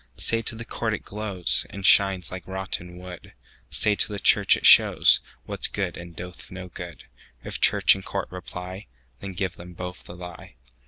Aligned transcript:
Say 0.17 0.41
to 0.41 0.55
the 0.55 0.65
court, 0.65 0.95
it 0.95 1.05
glowsAnd 1.05 1.85
shines 1.85 2.31
like 2.31 2.47
rotten 2.47 2.97
wood; 2.97 3.33
Say 3.69 3.93
to 3.97 4.11
the 4.11 4.17
church, 4.17 4.57
it 4.57 4.63
showsWhat's 4.63 5.67
good, 5.67 5.95
and 5.95 6.15
doth 6.15 6.49
no 6.49 6.69
good:If 6.69 7.61
church 7.61 7.93
and 7.93 8.03
court 8.03 8.31
reply, 8.31 8.87
Then 9.19 9.33
give 9.33 9.57
them 9.57 9.73
both 9.75 10.05
the 10.05 10.15
lie. 10.15 10.55